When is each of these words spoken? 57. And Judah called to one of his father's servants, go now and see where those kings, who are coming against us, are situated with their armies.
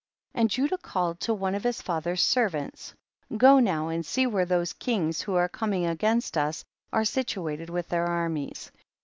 57. 0.33 0.41
And 0.41 0.49
Judah 0.49 0.77
called 0.81 1.19
to 1.19 1.33
one 1.35 1.53
of 1.53 1.63
his 1.63 1.79
father's 1.79 2.23
servants, 2.23 2.95
go 3.37 3.59
now 3.59 3.89
and 3.89 4.03
see 4.03 4.25
where 4.25 4.45
those 4.47 4.73
kings, 4.73 5.21
who 5.21 5.35
are 5.35 5.47
coming 5.47 5.85
against 5.85 6.39
us, 6.39 6.65
are 6.91 7.05
situated 7.05 7.69
with 7.69 7.89
their 7.89 8.07
armies. 8.07 8.71